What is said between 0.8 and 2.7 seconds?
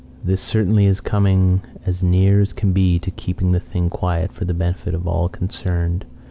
is coming as near as